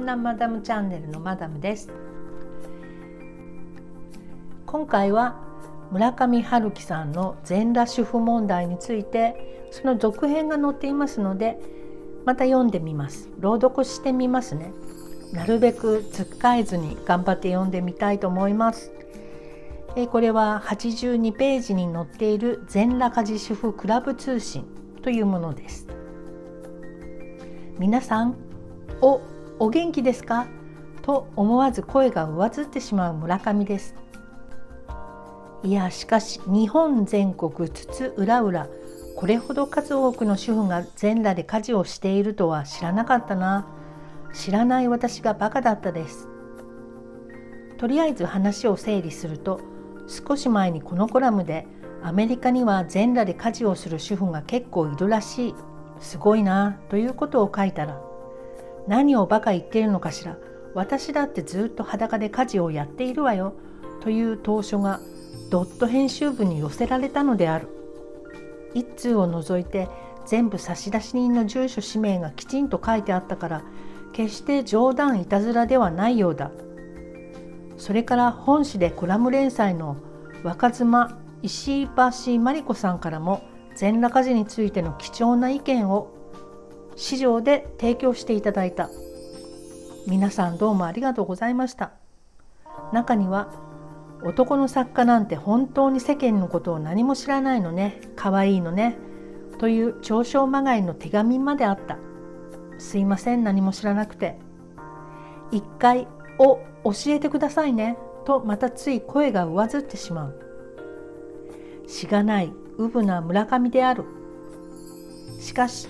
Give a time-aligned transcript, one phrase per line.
[0.00, 1.90] 湘南マダムチャンネルのマダムです。
[4.64, 5.38] 今回は
[5.90, 11.58] 村上春樹さんの全裸主婦問題についてその続編が載っていますので
[12.24, 13.28] また読んでみます。
[13.40, 14.72] 朗読してみますね。
[15.34, 18.92] なるべくつっかえずに頑張って読んでみたいと思います。
[19.96, 24.64] えこれは82ページに載っている全裸家事主婦クラブ通信
[25.02, 25.86] というものです。
[27.78, 28.34] 皆さん
[29.02, 29.20] お
[29.62, 30.46] お元気ですか？
[31.02, 33.94] と思わず声が上ずってしまう村上です。
[35.62, 38.66] いやしかし日本全国津々浦々
[39.16, 43.68] これほど数多くの主婦が全裸で家事をしているとは知らなかったな。
[44.32, 46.26] 知らない私がバカだったです。
[47.76, 49.60] とりあえず話を整理すると
[50.08, 51.66] 少し前にこのコラムで
[52.02, 55.54] アメリカには全裸で家事をする主婦が結構いるらしい。
[56.00, 58.00] すごいなということを書いたら
[58.86, 60.36] 何をバカ言ってるのかしら。
[60.74, 63.54] 私だってずっと裸で家事をやっているわよ。
[64.00, 65.00] という投書が
[65.50, 67.68] ドット編集部に寄せられたのである。
[68.74, 69.88] 一通を除いて
[70.26, 73.62] 全部差出人の住所氏名がきちんと書いてあったから
[74.12, 76.50] 決して冗談いたずらではないようだ。
[77.76, 79.96] それから本誌でコラム連載の
[80.44, 83.42] 若妻石井橋真理子さんからも
[83.74, 86.12] 全裸家事についての貴重な意見を
[87.00, 88.90] 市場で提供していただいた。
[90.06, 91.92] 皆さんどうもありがとうございました。
[92.92, 93.50] 中には
[94.22, 98.98] 男の作家なんて本当に世間のことを何も知らないのね可愛いいのね
[99.58, 101.96] という嘲笑まがいの手紙まであった。
[102.76, 104.38] すいません何も知らなくて。
[105.52, 106.06] 一回
[106.38, 110.34] 「お教えてくださいね」とまたつい声が上ずってしまう。
[111.86, 114.04] しがないうぶな村上である。
[115.38, 115.88] しかし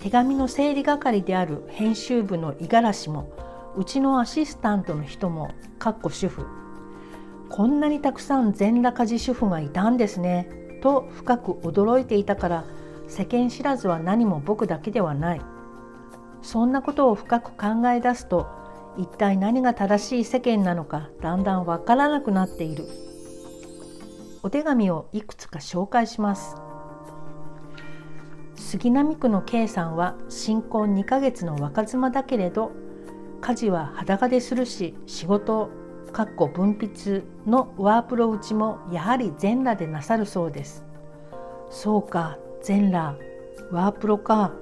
[0.00, 3.30] 手紙の整理係である編集部の五十嵐も
[3.76, 6.46] うちのアシスタントの人もかっこ主婦。
[7.50, 10.48] こんなにたくさん全裸家事主婦がいたんですね
[10.82, 12.64] と深く驚いていたから
[13.08, 15.40] 世間知らずは何も僕だけではない。
[16.42, 18.48] そんなことを深く考え出すと
[18.96, 22.86] 一体何が正しい世間なのかだんだんわからなくなっている。
[24.42, 26.56] お手紙をいくつか紹介します。
[28.60, 32.72] 杉並区の K さんは新婚2ヶ月の若妻だけれど
[33.40, 35.70] 家事は裸でするし仕事
[36.12, 40.84] かっこ分泌のワープロ打ちもやはり全裸でなさるそうです。
[41.70, 43.16] そうか全裸。
[43.70, 44.52] ワープロか。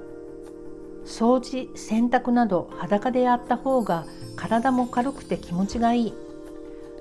[1.05, 4.05] 掃除洗濯など裸でやった方が
[4.35, 6.13] 体も軽くて気持ちがいい。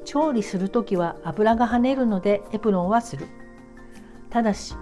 [0.04, 3.26] 調理する時は油が跳ねるのでエプロンはする。
[4.30, 4.74] ただし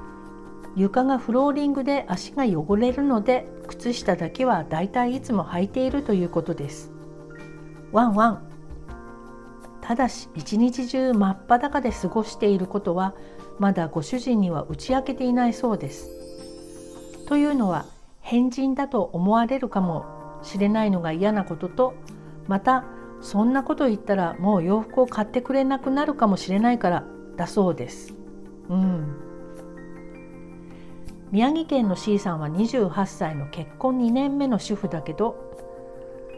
[0.76, 6.92] 床がフローリングで足が汚れるので靴下だけはだいたいいつも履いているということです。
[7.92, 8.42] ワンワン
[9.80, 13.14] ただし一日中真っ裸で過ごしていることは
[13.58, 16.10] まだご主人には打ち明けていないそうです。
[17.26, 17.86] というのは
[18.20, 20.04] 変人だと思われるかも
[20.42, 21.94] しれないのが嫌なことと
[22.48, 22.84] また
[23.22, 27.04] そんなこと言ったらもう洋服を買ってくれなくなるかもしれないから
[27.36, 28.14] だそうです。
[28.68, 29.25] うん
[31.36, 35.36] 宮城県の C さんは28歳の結婚2年目の主婦だけど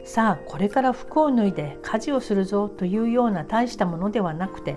[0.04, 4.76] さあこれから服を脱いで家事をするぞというような大したものではなくて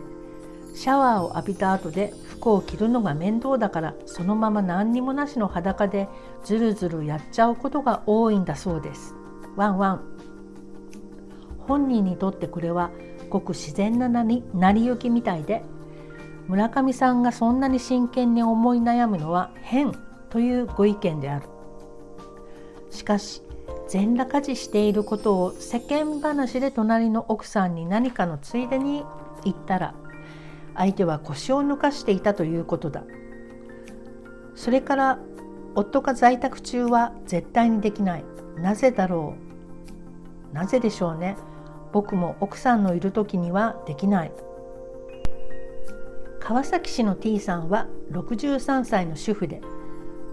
[0.75, 6.07] シャワーを浴びた後で服を着るのが面倒だからそのまま何にもなしの裸で
[6.43, 9.15] ずるずるやっちゃうことが多いんだそうです。
[9.55, 10.01] ワンワン
[11.67, 12.91] 本人にとってこれは
[13.31, 15.63] ごく自然な成り行きみたいで
[16.47, 19.91] 村上さんがそんなに真剣に思い悩むのは変
[20.31, 21.45] というご意見である。
[22.89, 23.41] しかし
[23.87, 29.03] 全裸家事していることを世間話で隣の奥さんに何かのついでに
[29.43, 29.93] 言ったら
[30.75, 33.03] 相手は腰を抜かしていたということだ。
[34.55, 35.19] それから
[35.75, 38.25] 夫が在宅中は絶対にできない。
[38.57, 39.35] なぜだろ
[40.51, 40.55] う。
[40.55, 41.37] なぜでしょうね。
[41.91, 44.31] 僕も奥さんのいる時にはできない。
[46.39, 49.61] 川崎市の T さんは63歳の主婦で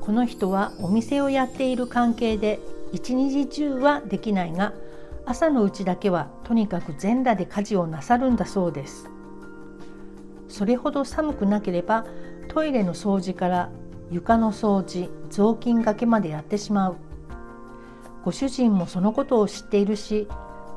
[0.08, 2.60] この人はお店をやっている関係で
[2.93, 4.72] 一日中はできないが
[5.26, 9.10] 朝のうちだけはとにかく全裸で家事をなさるんだそうです。
[10.49, 12.06] それほど寒くなければ
[12.49, 13.69] トイレの掃除から
[14.10, 16.96] 床の掃除雑巾がけまでやってしまう。
[18.25, 20.26] ご主人もそのことを知っているし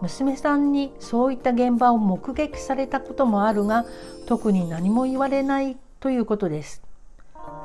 [0.02, 3.86] 娘さんにそういった現場を目撃されたこともあるが
[4.26, 6.84] 特に何も言われないということです。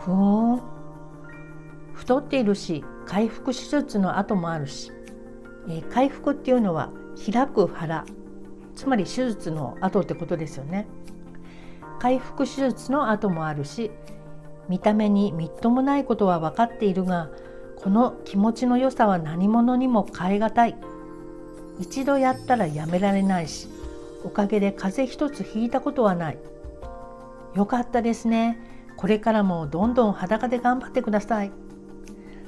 [0.05, 0.76] ふーん。
[1.97, 4.93] 太っているし回復手術の後もあるし、
[5.69, 6.91] えー、回復っていうのは
[7.33, 8.05] 開く腹
[8.75, 10.87] つまり手術の後ってことですよね。
[11.99, 13.91] 回復手術の後もあるし
[14.69, 17.31] 見た目にみっともないことは分かっているが
[17.77, 20.77] この気持ちの良さは何者にも代え難い。
[21.79, 23.69] 一度やったらやめられないし
[24.25, 26.39] おかげで風邪一つひいたことはない。
[27.55, 28.59] よかったですね。
[28.99, 31.53] これからもどんどん裸で頑張ってください。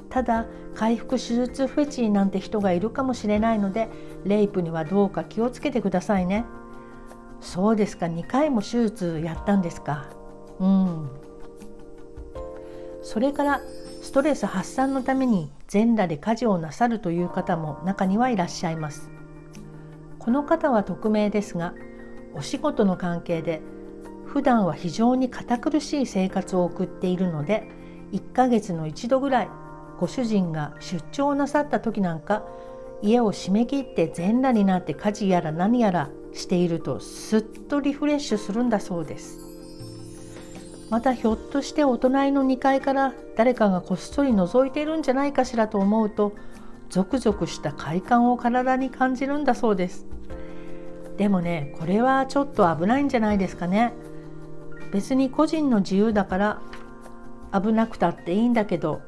[0.09, 0.45] ただ
[0.75, 3.89] 回復手術フェチなんて人がいるかもしれないので
[4.25, 6.45] レイプにはどうか気をつけてくださいね。
[7.41, 10.09] そうですか2回も手術やったんですか。
[10.59, 11.09] うん。
[13.01, 13.61] それから
[14.01, 19.09] ストレス発散のために全裸で家事をなさるという方も中にはいらっしゃいます。
[20.17, 21.73] この方は匿名ですが
[22.35, 23.61] お仕事の関係で
[24.25, 27.67] 普段は非常に堅苦しい生活を送っているので
[28.11, 29.49] 1ヶ月の一度ぐらい
[29.99, 32.43] ご主人が出張なさった時なんか
[33.01, 39.39] 家を閉め切って全裸になって家事やら何やらしているとすっとリフレッシュするんだそうです。
[40.89, 46.33] またひょっとしてお隣の2階から誰かがこっそり覗いているんじゃないかしらと思うと
[46.89, 50.07] ゾクゾクした快感を体に感じるんだそうです。
[51.17, 53.93] でもねこれはちょっと危ないんじゃないですかね。
[54.91, 56.61] 別に個人の自由だから
[57.53, 59.01] 危なくたっていいんだけど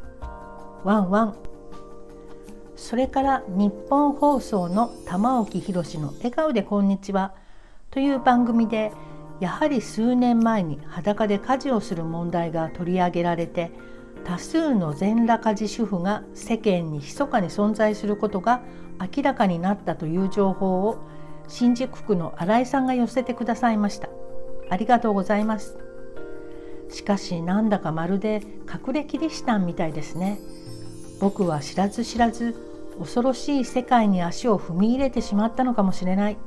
[0.84, 1.36] ワンワン。
[2.76, 7.34] それから日本放送の玉置宏の「笑顔でこんにちは」
[7.92, 8.92] という番組で
[9.40, 13.72] やはり数年前に裸で家事をする問題が取り上げられて
[14.24, 18.62] 多数の全裸家事主婦が世間に密かに存在することが
[19.00, 20.98] 明らかになったという情報を
[21.48, 24.10] 新宿区の新井さんが寄せてくださいました。
[24.70, 25.78] ありがとうございます。
[26.90, 30.40] しかしなんだかまるで隠れキリシタンみたいですね。
[31.22, 32.56] 僕は知らず知らず
[33.00, 36.38] 恐ろしい世界に足を踏み入れてしまったのかもしれない。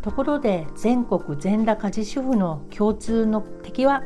[0.00, 4.02] ところで全国全裸家事主婦の共通の敵は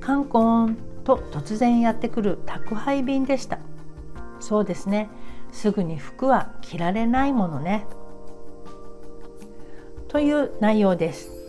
[0.00, 3.58] カンコンと突然やってくる宅配便でした。
[4.38, 5.08] そうですね。
[5.50, 7.86] すぐに服は着られないものね。
[10.08, 11.39] という内容です。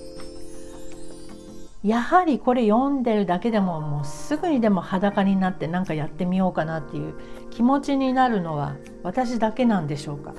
[1.83, 7.15] やはりこれ読んでるだけでももうすぐにでも裸になって何かやってみようかなっていう
[7.49, 10.33] 気持ちになるのは私だけなんでしょうか？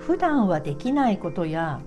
[0.00, 1.80] 普段はできないことや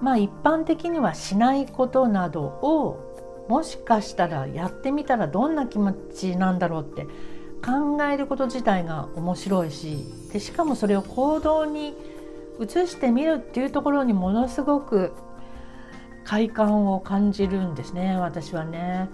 [0.00, 7.06] まあ一般的にはしないことなどをもしかしたらやってみたらどんな気持ちなんだろうって
[7.64, 11.94] 考えること自体が面白いしでしかもそれを行動に
[12.60, 15.12] 移してみるっていうところにものすごく
[16.24, 19.08] 快感を感じるんですね私はね。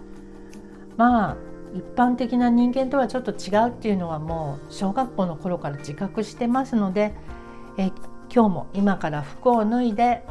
[0.97, 1.37] まあ
[1.75, 7.15] 一般的な人間とはちょっと違うっていうのはもう小学校の頃から自覚してますので
[7.77, 7.93] え
[8.33, 10.25] 今日も今から服を脱いで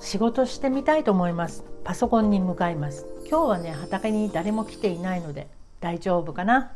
[0.00, 1.64] 仕事してみたいと思います。
[1.84, 3.06] パソコンに向かいます。
[3.28, 5.48] 今日はね畑に誰も来ていないので
[5.80, 6.72] 大丈夫かな。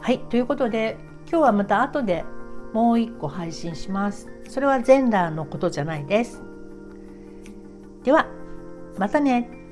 [0.00, 0.96] はいということで
[1.28, 2.24] 今日はまた後で
[2.72, 4.28] もう一個配信します。
[4.48, 6.45] それは全裸のことじゃないです。
[8.06, 8.24] では
[8.98, 9.65] またね。